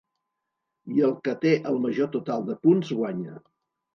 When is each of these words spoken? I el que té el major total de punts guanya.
I 0.95 1.03
el 1.07 1.13
que 1.27 1.35
té 1.43 1.51
el 1.71 1.77
major 1.85 2.09
total 2.17 2.47
de 2.47 2.57
punts 2.65 2.95
guanya. 3.03 3.37